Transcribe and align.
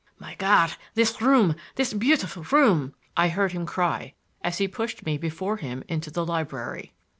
"My 0.17 0.33
God, 0.33 0.77
this 0.95 1.21
room—this 1.21 1.93
beautiful 1.93 2.41
room!" 2.49 2.95
I 3.15 3.29
heard 3.29 3.51
him 3.51 3.67
cry, 3.67 4.15
as 4.43 4.57
he 4.57 4.67
pushed 4.67 5.05
me 5.05 5.15
before 5.19 5.57
him 5.57 5.83
into 5.87 6.09
the 6.09 6.25
library. 6.25 6.93